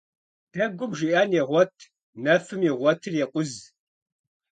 Дэгум 0.53 0.91
жиӀэн 0.97 1.29
егъуэт, 1.41 1.75
нэфым 2.23 2.61
игъуэтыр 2.69 3.13
екъуз. 3.25 3.51